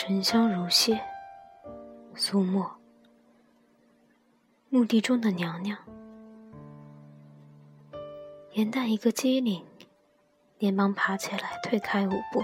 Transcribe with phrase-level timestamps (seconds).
[0.00, 0.96] 沉香如屑，
[2.14, 2.70] 苏沫。
[4.70, 5.76] 墓地中的娘娘。
[8.52, 9.66] 严淡一个机灵，
[10.58, 12.40] 连忙爬起来，退开五步。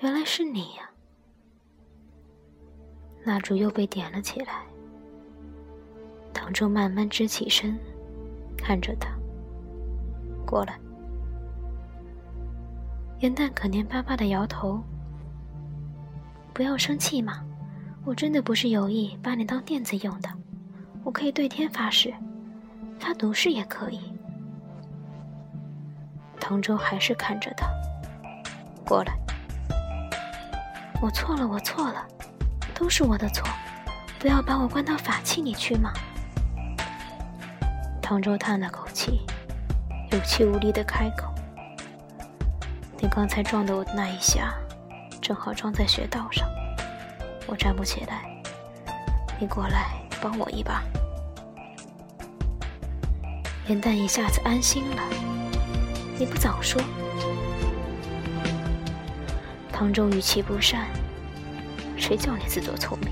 [0.00, 0.90] 原来是你呀！
[3.22, 4.66] 蜡烛又被点了起来。
[6.34, 7.78] 唐周慢慢支起身，
[8.58, 9.08] 看着他。
[10.44, 10.80] 过来。
[13.20, 14.82] 严淡可怜巴巴的摇头。
[16.60, 17.42] 不要生气嘛，
[18.04, 20.28] 我真的不是有意把你当垫子用的，
[21.02, 22.12] 我可以对天发誓，
[22.98, 23.98] 发毒誓也可以。
[26.38, 27.66] 唐周还是看着他，
[28.84, 29.14] 过来。
[31.00, 32.06] 我错了，我错了，
[32.74, 33.48] 都是我的错，
[34.18, 35.90] 不要把我关到法器里去嘛。
[38.02, 39.22] 唐周叹了口气，
[40.12, 41.32] 有气无力的开口
[43.00, 44.52] ：“你刚才撞的我那一下。”
[45.22, 46.48] 正好撞在穴道上，
[47.46, 48.24] 我站不起来。
[49.40, 50.82] 你过来帮我一把。
[53.68, 55.02] 严淡一下子安心了。
[56.18, 56.80] 你不早说。
[59.72, 60.86] 唐周语气不善。
[61.96, 63.10] 谁叫你自作聪明？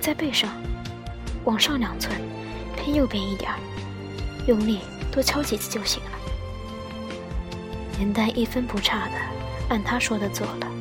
[0.00, 0.50] 在背上，
[1.44, 2.14] 往上两寸，
[2.76, 3.50] 偏右边一点
[4.46, 6.10] 用力多敲几次就行了。
[7.98, 9.12] 严淡一分不差的。
[9.68, 10.71] 按他说的做了，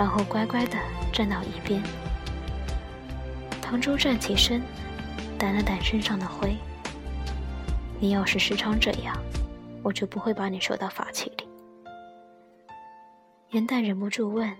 [0.00, 0.78] 然后乖乖的
[1.12, 1.82] 站到一边。
[3.60, 4.62] 唐周站起身，
[5.38, 6.56] 掸了掸身上的灰。
[7.98, 9.14] 你要是时常这样，
[9.82, 11.46] 我就不会把你收到法器里。
[13.50, 14.50] 严淡忍不住问：“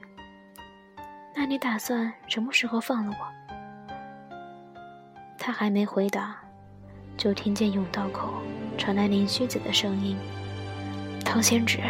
[1.34, 4.36] 那你打算什么时候放了我？”
[5.40, 6.36] 他还没回答，
[7.16, 8.30] 就听见甬道口
[8.76, 10.18] 传来林虚子的声音
[11.24, 11.80] ：“唐仙芷。”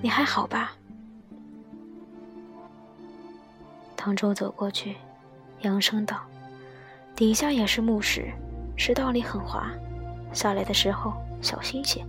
[0.00, 0.72] 你还好吧？
[4.02, 4.96] 唐周走过去，
[5.60, 6.22] 扬声道
[7.14, 8.32] ：“底下也是墓室，
[8.74, 9.70] 石道里很滑，
[10.32, 12.02] 下来的时候小心些。”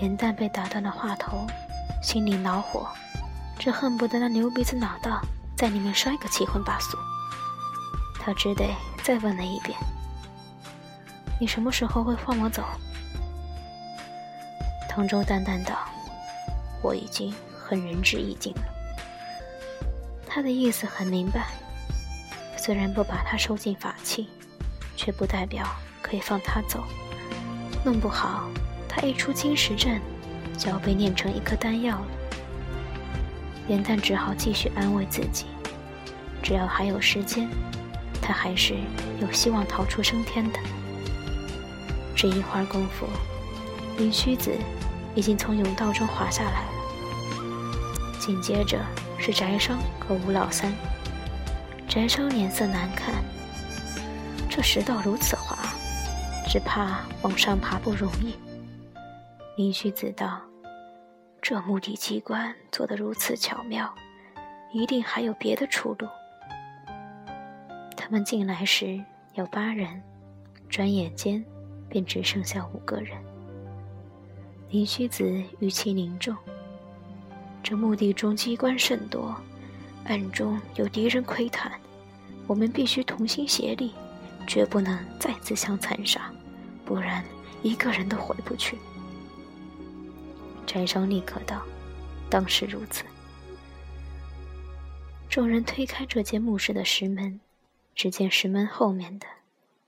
[0.00, 1.46] 严淡被打断了话头，
[2.02, 2.88] 心里恼火，
[3.58, 5.20] 只恨不得那牛鼻子老道
[5.54, 6.96] 在里面摔个七荤八素。
[8.18, 8.64] 他只得
[9.04, 9.78] 再问了一遍
[11.38, 12.64] ：“你什么时候会放我走？”
[14.88, 15.74] 唐周淡淡道
[16.80, 18.62] ：“我已经很仁至义尽了。”
[20.32, 21.48] 他的意思很明白，
[22.56, 24.28] 虽然不把他收进法器，
[24.96, 25.66] 却不代表
[26.00, 26.84] 可以放他走。
[27.84, 28.48] 弄不好，
[28.88, 30.00] 他一出金石阵，
[30.56, 32.06] 就要被炼成一颗丹药了。
[33.66, 35.46] 严淡只好继续安慰自己：
[36.40, 37.50] 只要还有时间，
[38.22, 38.76] 他还是
[39.20, 40.60] 有希望逃出升天的。
[42.14, 43.06] 这一会儿功夫，
[43.98, 44.52] 林虚子。
[45.16, 46.68] 已经从甬道中滑下来了。
[48.20, 48.78] 紧接着
[49.20, 50.72] 是翟商和吴老三。
[51.86, 53.22] 翟商脸色难看，
[54.48, 55.58] 这石道如此滑，
[56.48, 58.34] 只怕往上爬不容易。
[59.56, 60.40] 林虚子道
[61.42, 63.92] ：“这墓地机关做得如此巧妙，
[64.72, 66.08] 一定还有别的出路。”
[67.94, 68.98] 他们进来时
[69.34, 70.02] 有八人，
[70.68, 71.44] 转眼间
[71.88, 73.18] 便只剩下五个人。
[74.70, 76.34] 林虚子语气凝重
[77.62, 79.34] ：“这墓地中机关甚多，
[80.04, 81.72] 暗中有敌人窥探，
[82.46, 83.94] 我们必须同心协力，
[84.46, 86.32] 绝不能再自相残杀，
[86.84, 87.24] 不然
[87.62, 88.78] 一个人都回不去。”
[90.66, 91.62] 翟商立刻道
[92.30, 93.04] ：“当是如此。”
[95.28, 97.40] 众人推开这间墓室的石门，
[97.94, 99.26] 只见石门后面的，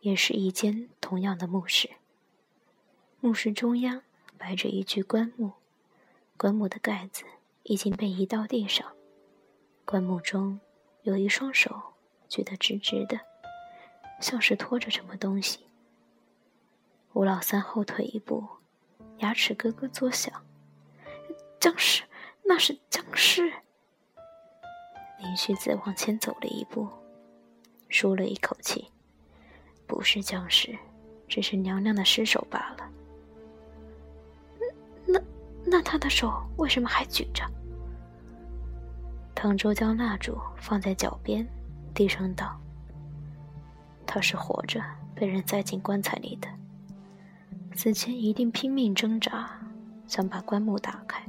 [0.00, 1.90] 也是一间同样的墓室。
[3.20, 4.02] 墓室中央。
[4.38, 5.52] 摆着一具棺木，
[6.36, 7.22] 棺木的盖子
[7.64, 8.86] 已经被移到地上。
[9.84, 10.60] 棺木中
[11.02, 11.94] 有一双手
[12.28, 13.20] 举得直直的，
[14.20, 15.66] 像是托着什么东西。
[17.12, 18.46] 吴老三后退一步，
[19.18, 20.32] 牙齿咯咯作响。
[21.60, 22.04] 僵尸，
[22.44, 23.52] 那是僵尸！
[25.18, 26.88] 林旭子往前走了一步，
[27.88, 28.90] 舒了一口气
[29.86, 30.76] ：“不是僵尸，
[31.28, 32.90] 只是娘娘的尸首罢了。”
[35.74, 37.42] 那他的手为什么还举着？
[39.34, 41.48] 唐周将蜡烛放在脚边，
[41.94, 42.60] 低声道
[44.06, 44.82] ：“他是活着
[45.14, 46.48] 被人塞进棺材里的，
[47.74, 49.48] 死前一定拼命挣扎，
[50.06, 51.24] 想把棺木打开。”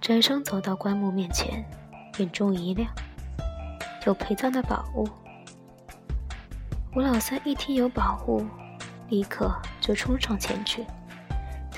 [0.00, 1.62] 翟生走到棺木面前，
[2.16, 2.90] 眼中一亮，
[4.06, 5.06] 有陪葬的宝物。
[6.96, 8.42] 吴老三一听有宝物，
[9.10, 10.86] 立刻就冲上前去。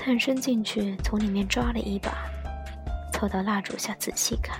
[0.05, 2.11] 探身进去，从里面抓了一把，
[3.13, 4.59] 凑到蜡烛下仔细看，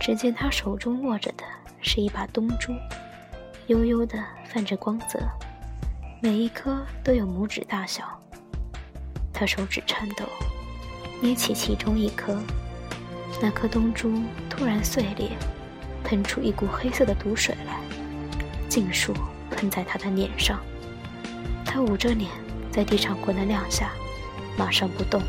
[0.00, 1.44] 只见他手中握着的
[1.82, 2.72] 是一把东珠，
[3.66, 5.20] 悠悠的泛着光泽，
[6.22, 8.18] 每一颗都有拇指大小。
[9.30, 10.24] 他手指颤抖，
[11.20, 12.34] 捏起其中一颗，
[13.42, 15.32] 那颗东珠突然碎裂，
[16.02, 17.78] 喷出一股黑色的毒水来，
[18.70, 19.12] 尽数
[19.50, 20.58] 喷在他的脸上。
[21.62, 22.30] 他捂着脸，
[22.72, 23.90] 在地上滚了两下，
[24.56, 25.22] 马上不动。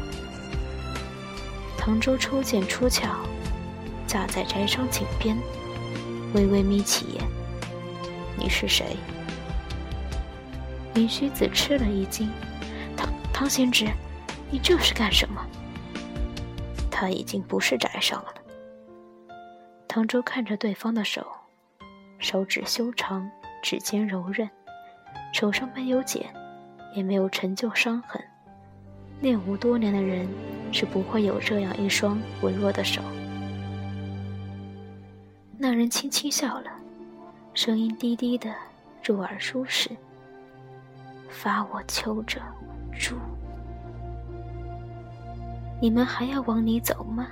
[1.77, 3.07] 唐周抽剑出鞘，
[4.07, 5.37] 架在翟商颈边，
[6.33, 7.23] 微微眯起眼
[8.37, 8.97] ：“你是谁？”
[10.95, 12.29] 林虚子吃了一惊。
[12.95, 13.87] 唐唐贤侄，
[14.49, 15.45] 你这是干什么？
[16.89, 18.33] 他已经不是宅上了。
[19.87, 21.25] 唐周看着对方的手，
[22.19, 23.29] 手指修长，
[23.61, 24.49] 指尖柔韧，
[25.33, 26.33] 手上没有茧，
[26.95, 28.21] 也没有陈旧伤痕。
[29.21, 30.27] 练武多年的人
[30.71, 33.01] 是不会有这样一双文弱的手。
[35.57, 36.69] 那人轻轻笑了，
[37.53, 38.53] 声音低低的，
[39.03, 39.89] 入耳舒适。
[41.29, 42.41] 罚我求着。
[42.97, 43.15] 住！
[45.81, 47.27] 你们还要往里走吗？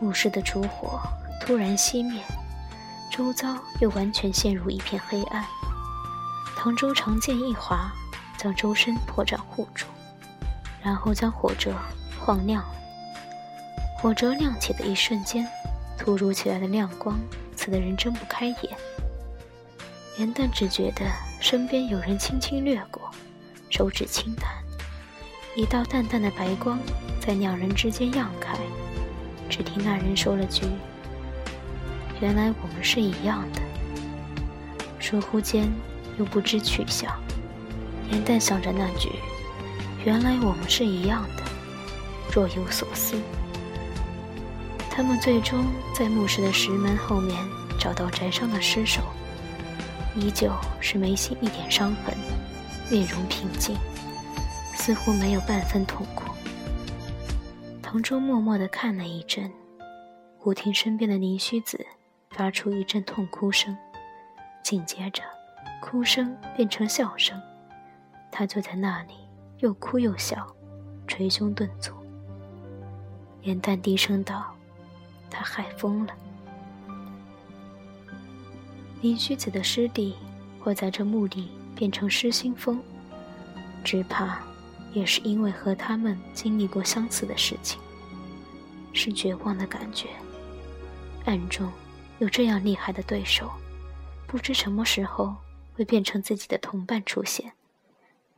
[0.00, 1.00] 墓室的烛火
[1.40, 2.20] 突然熄灭，
[3.10, 5.44] 周遭又完全陷入一片黑暗。
[6.56, 7.92] 唐周长剑一划，
[8.36, 9.86] 将周身破绽护住，
[10.82, 11.74] 然后将火折
[12.18, 12.64] 晃亮。
[13.98, 15.46] 火折亮起的一瞬间，
[15.98, 17.18] 突如其来的亮光
[17.56, 18.76] 刺得人睁不开眼。
[20.18, 21.04] 元旦只觉得
[21.40, 23.10] 身边有人轻轻掠过。
[23.68, 24.50] 手指轻弹，
[25.56, 26.78] 一道淡淡的白光
[27.20, 28.56] 在两人之间漾开。
[29.48, 30.62] 只听那人说了句
[32.20, 33.60] ：“原来我们是一样的。”
[35.00, 35.70] 倏忽间
[36.18, 37.12] 又不知去向。
[38.10, 39.10] 严淡想着那句
[40.04, 41.42] ：“原来我们是一样的。”
[42.32, 43.20] 若有所思。
[44.90, 47.36] 他们最终在墓室的石门后面
[47.78, 49.02] 找到翟商的尸首，
[50.14, 50.50] 依旧
[50.80, 52.14] 是眉心一点伤痕。
[52.88, 53.76] 面容平静，
[54.74, 56.30] 似乎没有半分痛苦。
[57.82, 59.52] 唐周默默地看了一阵，
[60.38, 61.84] 忽听身边的林虚子
[62.30, 63.76] 发出一阵痛哭声，
[64.62, 65.22] 紧接着，
[65.82, 67.40] 哭声变成笑声。
[68.38, 69.14] 他就在那里，
[69.60, 70.46] 又哭又笑，
[71.08, 71.90] 捶胸顿足。
[73.40, 74.54] 严淡低声道
[75.30, 76.12] ：“他害疯了。”
[79.00, 80.14] 林虚子的师弟
[80.60, 81.50] 会在这墓里。
[81.76, 82.80] 变成失心疯，
[83.84, 84.40] 只怕
[84.94, 87.78] 也是因为和他们经历过相似的事情，
[88.94, 90.08] 是绝望的感觉。
[91.26, 91.70] 暗中
[92.18, 93.50] 有这样厉害的对手，
[94.26, 95.36] 不知什么时候
[95.74, 97.52] 会变成自己的同伴出现。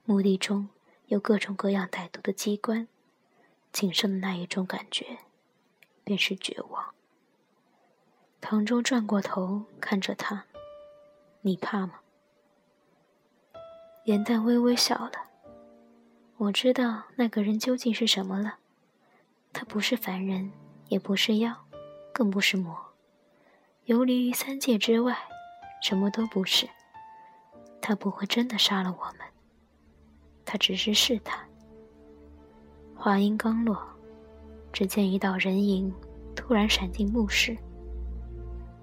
[0.08, 0.70] 墓地中
[1.08, 2.88] 有各种各样歹毒的机关，
[3.70, 5.19] 仅剩的那一种感觉，
[6.02, 6.94] 便是绝望。
[8.40, 10.46] 唐周转过头看着他
[11.44, 12.00] ：“你怕吗？”
[14.05, 15.12] 颜淡微微笑了。
[16.38, 18.61] 我知道那个人究竟是什么了。
[19.52, 20.50] 他不是凡人，
[20.88, 21.66] 也不是妖，
[22.14, 22.75] 更不是魔，
[23.84, 25.19] 游离于三界之外，
[25.82, 26.66] 什么都不是。
[27.82, 29.28] 他不会真的杀了我们。
[30.50, 31.38] 他只是试探。
[32.97, 33.78] 话音刚落，
[34.73, 35.93] 只见一道人影
[36.35, 37.55] 突然闪进墓室。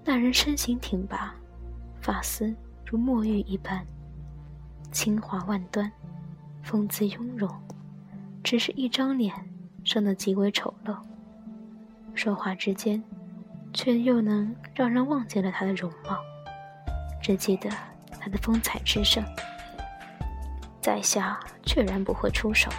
[0.04, 1.34] 那人身形挺拔，
[2.00, 2.54] 发丝
[2.84, 3.84] 如墨玉一般。
[4.92, 5.90] 清华万端，
[6.62, 7.52] 风姿雍容，
[8.44, 9.34] 只是一张脸
[9.82, 10.96] 生得极为丑陋。
[12.14, 13.02] 说话之间，
[13.72, 16.16] 却又能让人忘记了他的容貌，
[17.20, 17.68] 只记得
[18.20, 19.20] 他的风采之盛。
[20.86, 22.70] 在下确然不会出手。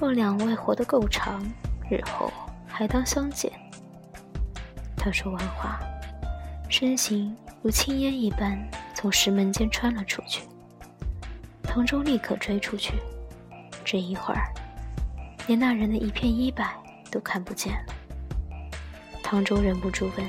[0.00, 1.44] 若两位活得够长，
[1.90, 2.32] 日后
[2.66, 3.52] 还当相见。
[4.96, 5.78] 他说完话，
[6.70, 8.58] 身形如轻烟一般
[8.94, 10.44] 从石门间穿了出去。
[11.62, 12.94] 唐周立刻追出去，
[13.84, 14.50] 只一会儿，
[15.46, 16.74] 连那人的一片衣摆
[17.10, 17.94] 都看不见了。
[19.22, 20.26] 唐周忍不住问：“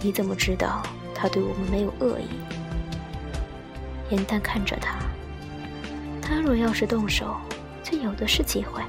[0.00, 0.80] 你怎么知道
[1.12, 2.38] 他对我们没有恶意？”
[4.14, 4.96] 严淡看着他，
[6.26, 7.36] 他若要是动手，
[7.82, 8.82] 就有的是机会；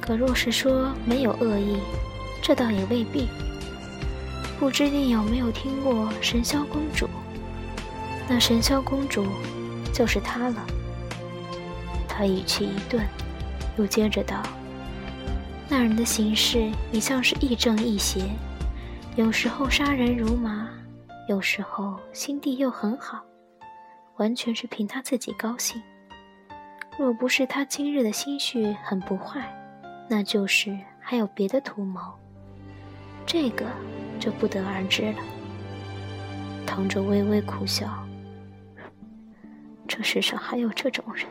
[0.00, 1.78] 可若是说没有恶意，
[2.40, 3.28] 这倒也未必。
[4.60, 7.08] 不知你有没有听过神霄公主？
[8.28, 9.26] 那神霄公主。
[9.94, 10.66] 就是他了。
[12.08, 13.06] 他语气一顿，
[13.78, 14.42] 又接着道
[15.70, 18.24] ：“那人的行事也像是亦正亦邪，
[19.14, 20.68] 有时候杀人如麻，
[21.28, 23.22] 有时候心地又很好，
[24.16, 25.80] 完全是凭他自己高兴。
[26.96, 29.42] 若不是他今日的心绪很不坏，
[30.08, 32.00] 那就是还有别的图谋。
[33.26, 33.66] 这个
[34.20, 35.18] 就不得而知了。
[36.66, 37.88] 唐周微微苦笑，
[39.88, 41.26] 这世上还有这种人。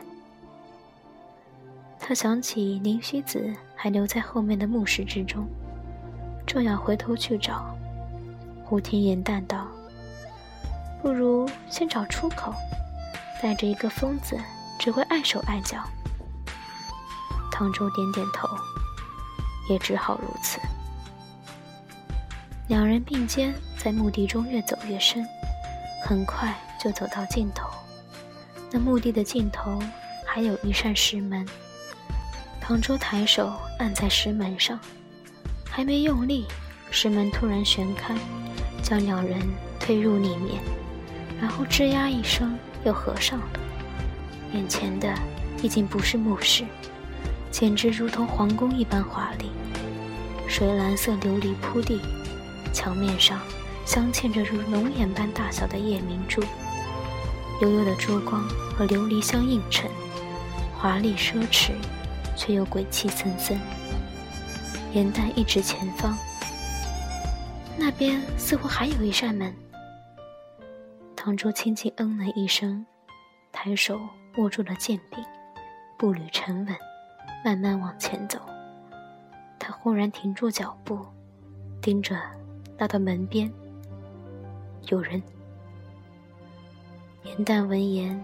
[1.98, 5.46] 他想起宁虚子还留在后面的墓室之中，
[6.46, 7.74] 正要回头去找，
[8.64, 9.66] 忽听言淡道
[11.00, 12.52] ：“不如先找出口，
[13.40, 14.38] 带着一个疯子，
[14.84, 15.82] 只会碍手碍脚。”
[17.50, 18.46] 唐周点点头，
[19.70, 20.60] 也只好如此。
[22.68, 25.26] 两人并肩在墓地中越走越深，
[26.04, 27.66] 很快就走到尽头。
[28.70, 29.80] 那墓地的尽头
[30.26, 31.48] 还有一扇石门。
[32.60, 34.78] 唐周抬手按在石门上，
[35.66, 36.46] 还没用力，
[36.90, 38.14] 石门突然旋开，
[38.82, 39.40] 将两人
[39.80, 40.62] 推入里面，
[41.40, 43.46] 然后吱呀一声又合上了。
[44.54, 45.12] 眼前的
[45.62, 46.64] 已经不是墓室，
[47.50, 49.50] 简直如同皇宫一般华丽，
[50.48, 52.00] 水蓝色琉璃铺地。
[52.72, 53.40] 墙面上
[53.84, 56.42] 镶嵌着如龙眼般大小的夜明珠，
[57.60, 58.42] 悠悠的珠光
[58.76, 59.90] 和琉璃相映衬，
[60.76, 61.72] 华丽奢侈，
[62.36, 63.58] 却又鬼气森森。
[64.92, 66.16] 颜淡一指前方，
[67.76, 69.52] 那边似乎还有一扇门。
[71.16, 72.84] 唐周轻轻嗯了一声，
[73.52, 74.00] 抬手
[74.36, 75.24] 握住了剑柄，
[75.96, 76.76] 步履沉稳，
[77.44, 78.40] 慢慢往前走。
[79.58, 80.98] 他忽然停住脚步，
[81.80, 82.16] 盯着。
[82.76, 83.48] 那道门边
[84.88, 85.22] 有人。
[87.22, 88.20] 严淡闻言，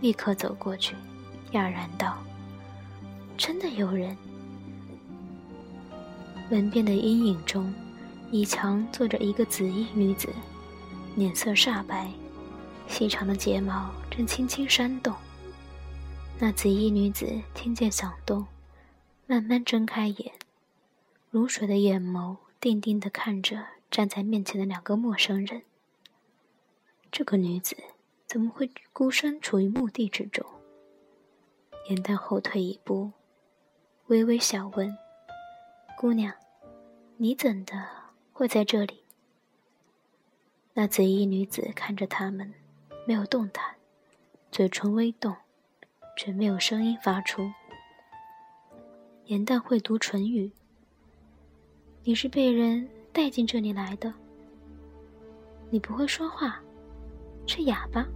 [0.00, 0.96] 立刻走过去，
[1.52, 2.16] 讶然道
[3.36, 4.16] ：“真的有人！”
[6.50, 7.72] 门边的阴影中，
[8.30, 10.30] 倚墙坐着一个紫衣女子，
[11.14, 12.10] 脸色煞白，
[12.88, 15.14] 细长的睫毛正轻轻扇动。
[16.44, 18.44] 那紫衣女子听见响动，
[19.28, 20.32] 慢慢睁开眼，
[21.30, 23.64] 如水的眼眸定定地看着。
[23.88, 25.62] 站在面前的两个陌生人，
[27.12, 27.76] 这个女子
[28.26, 30.44] 怎么会孤身处于墓地之中？
[31.88, 33.12] 颜淡后退一步，
[34.08, 34.98] 微微笑问
[35.96, 36.34] ：“姑娘，
[37.18, 37.86] 你怎的
[38.32, 39.04] 会在这里？”
[40.74, 42.52] 那紫衣女子看着他们，
[43.06, 43.76] 没有动弹，
[44.50, 45.36] 嘴唇微动，
[46.16, 47.50] 却没有声音发出。
[49.26, 50.50] 严淡会读唇语
[52.04, 54.10] ：“你是被人。”带进这里来的，
[55.68, 56.58] 你不会说话，
[57.46, 58.06] 是哑巴。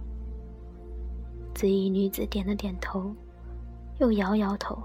[1.53, 3.15] 紫衣女子点了点头，
[3.99, 4.81] 又摇摇头。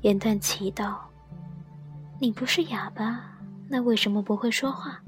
[0.00, 1.06] 严淡奇道
[2.18, 5.02] ：“你不是哑巴，那为什么不会说话？”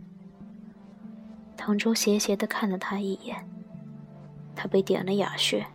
[1.57, 3.43] 唐周斜斜的看了他一眼，
[4.55, 5.67] 他被点了哑穴。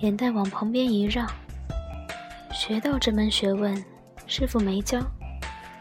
[0.00, 1.26] 眼袋往旁边一让，
[2.52, 3.82] 学到这门学问，
[4.26, 5.00] 师傅没教。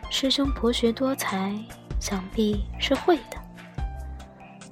[0.10, 1.54] 师兄博学多才，
[2.00, 3.38] 想必是会的。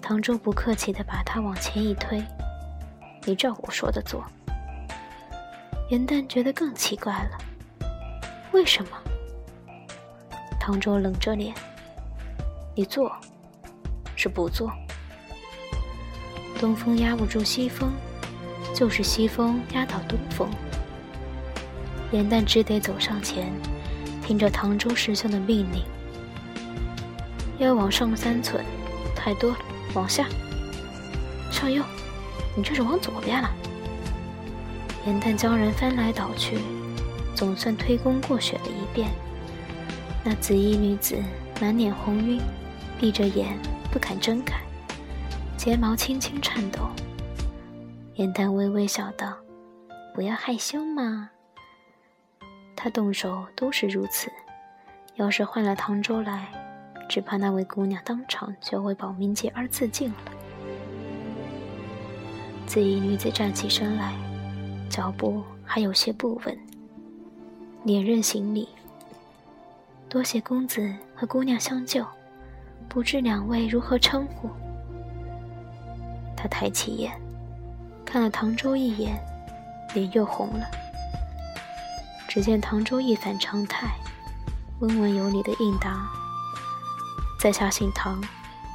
[0.02, 2.24] 唐周不客气地把他往前一推
[3.26, 4.24] ：“你照我说的做。”
[5.92, 7.38] 严淡觉得更奇怪了，
[8.54, 8.92] 为什么？
[10.58, 11.54] 唐周冷着脸
[12.76, 13.14] ：“你做，
[14.16, 14.72] 是不做？
[16.62, 17.92] 东风压不住西风，
[18.74, 20.50] 就是西风压倒东风。”
[22.12, 23.51] 严淡只得走上前。
[24.25, 25.84] 听着唐周师兄的命令，
[27.58, 28.63] 要往上三寸，
[29.13, 29.58] 太多了，
[29.94, 30.25] 往下，
[31.51, 31.84] 上右，
[32.56, 33.51] 你这是往左边了。
[35.06, 36.58] 严淡将人翻来倒去，
[37.36, 39.10] 总算推功过血了一遍。
[40.24, 41.18] 那紫衣女子
[41.60, 42.39] 满脸红晕，
[42.98, 43.58] 闭着眼
[43.92, 44.56] 不敢睁开，
[45.58, 46.89] 睫毛轻轻颤抖。
[48.15, 49.36] 严淡微微笑道
[50.13, 51.29] ：“不要害羞嘛。”
[52.75, 54.32] 他动手都是如此，
[55.15, 56.48] 要是换了唐周来，
[57.10, 60.17] 只怕那位姑娘当场就为保命节而自尽了。
[62.67, 64.13] 紫衣女子站起身来，
[64.89, 66.58] 脚步还有些不稳，
[67.84, 68.70] 连任行礼
[70.08, 72.05] ：“多谢公子和姑娘相救，
[72.88, 74.50] 不知两位如何称呼？”
[76.38, 77.12] 他抬起眼，
[78.13, 79.20] 看了唐周一眼，
[79.96, 80.67] 脸又红了。
[82.27, 83.88] 只见唐周一反常态，
[84.82, 86.08] 温文有礼的应答
[87.41, 88.24] ：“在下姓唐，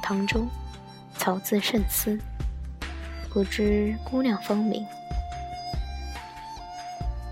[0.03, 0.45] 唐周，
[1.17, 2.19] 草字慎思，
[3.29, 4.85] 不知姑娘芳名。”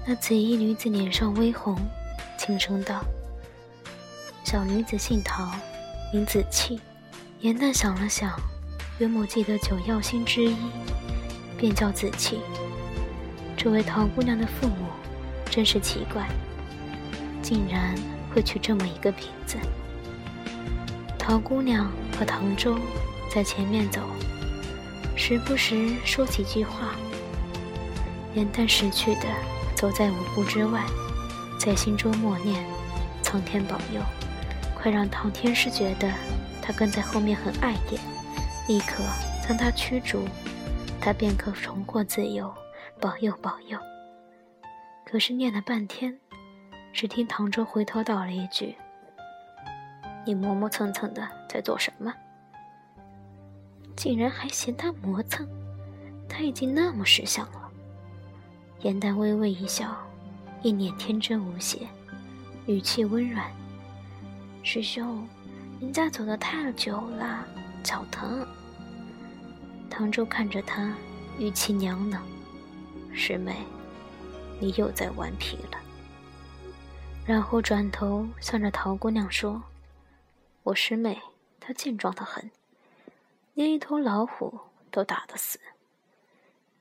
[0.08, 1.76] 那紫衣女子脸上微红，
[2.38, 3.04] 轻声道
[4.46, 5.52] ：“小女子姓陶，
[6.14, 6.80] 名子气。”
[7.42, 8.32] 严淡想了想，
[9.00, 10.56] 约莫记得九曜星之一，
[11.58, 12.40] 便叫子气。
[13.56, 14.86] 这位陶姑娘的父母。
[15.50, 16.28] 真是奇怪，
[17.42, 17.96] 竟然
[18.30, 19.58] 会取这么一个名字。
[21.18, 22.78] 陶姑娘和唐周
[23.34, 24.02] 在前面走，
[25.16, 26.92] 时不时说几句话。
[28.36, 29.22] 颜淡识趣的
[29.74, 30.84] 走在五步之外，
[31.58, 32.64] 在心中默念
[33.24, 34.02] ：“苍天保佑，
[34.76, 36.12] 快让唐天师觉得
[36.62, 38.00] 他跟在后面很碍眼，
[38.68, 39.02] 立刻
[39.48, 40.28] 将他驱逐，
[41.08, 42.54] 他便可重获自由。
[43.00, 43.80] 保佑保佑。”
[45.10, 46.20] 可是念了半天，
[46.92, 48.76] 只听唐周回头道了一句
[50.28, 52.14] ：“你磨磨蹭蹭的在做什么？”
[53.96, 55.48] 竟然还嫌他磨蹭，
[56.28, 57.72] 他已经那么识相了。
[58.82, 59.96] 颜淡微微一笑，
[60.62, 61.88] 一脸天真无邪，
[62.66, 63.50] 语气温软
[64.62, 65.26] ：“师兄，
[65.80, 67.48] 您家走的太久了，
[67.82, 68.46] 脚疼。”
[69.98, 70.96] 唐周看着他，
[71.40, 72.22] 语气娘冷
[73.12, 73.66] ：“师妹，
[74.60, 75.80] 你又在顽皮了。”
[77.26, 79.60] 然后转头向着陶姑娘说
[80.62, 81.20] ：“我师妹
[81.60, 82.52] 她健壮的很，
[83.56, 84.60] 连一头老虎
[84.92, 85.60] 都打得死。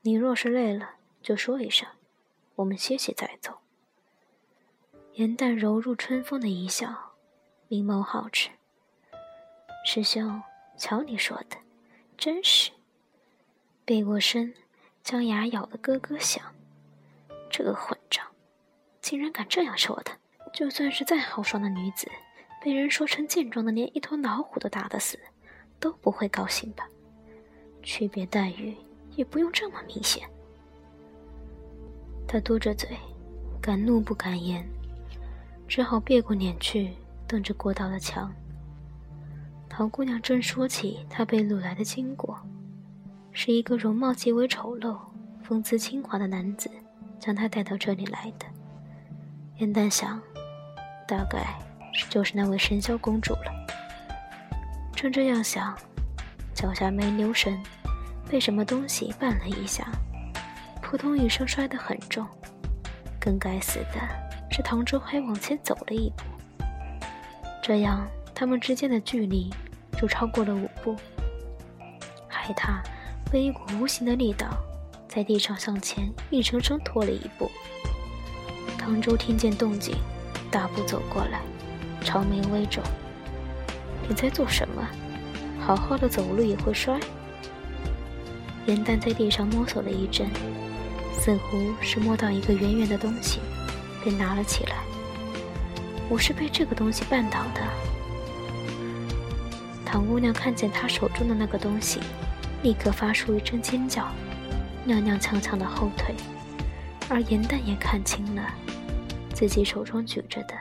[0.03, 0.91] 你若是累了。”
[1.23, 1.89] 就说一声，
[2.53, 3.57] 我们歇歇再走。
[5.15, 7.15] 颜淡柔如春风的一笑，
[7.67, 8.51] 明眸皓齿。
[9.83, 10.43] 师兄，
[10.77, 11.57] 瞧你说的，
[12.15, 12.71] 真是。
[13.87, 14.53] 背过身，
[15.01, 16.43] 将牙咬得咯咯响。
[17.49, 18.21] 这个混账，
[18.99, 20.13] 竟然敢这样说他！
[20.53, 22.05] 就算是再豪爽的女子，
[22.61, 25.17] 被人说成健壮的连一头老虎都打得死，
[25.79, 26.85] 都不会高兴吧？
[27.81, 28.75] 区别待遇
[29.15, 30.29] 也不用这么明显。
[32.27, 32.89] 他嘟着嘴，
[33.61, 34.67] 敢怒不敢言，
[35.65, 36.93] 只好别过脸去，
[37.25, 38.35] 瞪着过道的墙。
[39.69, 42.37] 陶姑娘正说起她被掳来的经过，
[43.39, 44.97] 是一个容貌极为丑陋、
[45.43, 46.71] 风姿清华的男子
[47.19, 48.47] 将她带到这里来的。
[49.57, 50.19] 燕丹想，
[51.07, 51.45] 大概
[52.09, 53.67] 就是那位神霄公主了。
[54.95, 55.77] 正这样想，
[56.51, 57.61] 脚下没留神，
[58.27, 59.87] 被什么东西绊了一下。
[60.81, 62.25] 扑通一声，摔得很重。
[63.19, 63.99] 更该死的
[64.49, 66.23] 是，唐周还往前走了一步，
[67.61, 69.53] 这样他们之间的距离
[69.95, 70.95] 就超过了五步。
[72.27, 72.81] 害他
[73.27, 74.47] 被一股无形的力道
[75.07, 77.51] 在地上向前硬生生拖了一步。
[78.77, 79.95] 唐周听见动静，
[80.49, 81.41] 大步走过来，
[82.01, 82.81] 朝眉微皱
[84.07, 84.87] ：“你在做什么？
[85.59, 86.99] 好好的走路也会摔？”
[88.65, 90.29] 颜淡在地上摸索了一阵。
[91.19, 93.39] 似乎是摸到一个圆圆的东西，
[94.01, 94.77] 便拿了起来。
[96.09, 97.61] 我是被这个东西绊倒的。
[99.83, 101.99] 唐姑娘看见他手中的那个东西，
[102.67, 104.03] 立刻发出一声尖叫，
[104.85, 106.13] 踉踉跄跄的后退。
[107.07, 108.43] 而颜淡也看清了，
[109.33, 110.53] 自己手中举着的，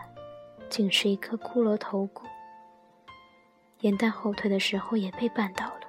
[0.71, 2.23] 竟是一颗骷髅头骨。
[3.81, 5.81] 颜淡后退的时候也被绊倒了，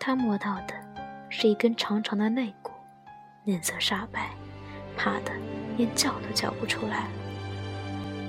[0.00, 0.74] 他摸到的
[1.28, 2.72] 是一根长长的肋骨。
[3.44, 4.30] 脸色煞白，
[4.96, 5.30] 怕的
[5.76, 7.10] 连叫都叫不出来了。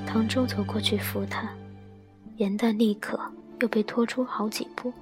[0.05, 1.49] 唐周走过去扶他，
[2.35, 3.19] 颜淡立刻
[3.59, 4.93] 又被拖出好几步，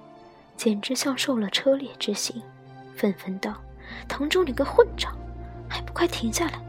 [0.58, 2.42] 简直像受了车裂之刑，
[2.96, 3.54] 愤愤道
[4.10, 5.16] ：“唐周，你个混账，
[5.70, 6.60] 还不快停下来！